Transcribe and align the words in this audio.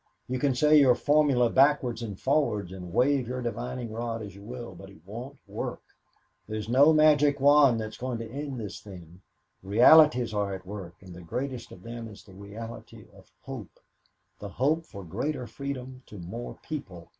You 0.27 0.39
can 0.39 0.55
say 0.55 0.79
your 0.79 0.95
formulæ 0.95 1.53
backward 1.53 2.01
and 2.01 2.19
forward 2.19 2.71
and 2.71 2.91
wave 2.91 3.27
your 3.27 3.39
divining 3.43 3.91
rod 3.91 4.23
as 4.23 4.33
you 4.33 4.41
will, 4.41 4.73
but 4.73 4.89
it 4.89 4.97
won't 5.05 5.37
work. 5.47 5.83
There 6.47 6.57
is 6.57 6.67
no 6.67 6.91
magic 6.91 7.39
wand 7.39 7.79
that 7.81 7.89
is 7.89 7.97
going 7.99 8.17
to 8.17 8.27
end 8.27 8.59
this 8.59 8.79
thing. 8.81 9.21
Realities 9.61 10.33
are 10.33 10.55
at 10.55 10.65
work, 10.65 10.95
and 11.01 11.13
the 11.13 11.21
greatest 11.21 11.71
of 11.71 11.83
them 11.83 12.07
is 12.07 12.23
the 12.23 12.33
reality 12.33 13.05
of 13.15 13.31
hope 13.43 13.79
the 14.39 14.49
hope 14.49 14.87
for 14.87 15.03
greater 15.03 15.45
freedom 15.45 16.01
to 16.07 16.17
more 16.17 16.57
people. 16.63 17.09